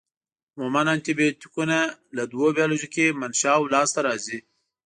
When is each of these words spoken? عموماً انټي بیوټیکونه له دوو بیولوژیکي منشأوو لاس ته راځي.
عموماً 0.55 0.81
انټي 0.93 1.13
بیوټیکونه 1.19 1.77
له 2.15 2.23
دوو 2.31 2.47
بیولوژیکي 2.57 3.05
منشأوو 3.21 3.71
لاس 3.73 3.89
ته 3.95 3.99
راځي. 4.07 4.39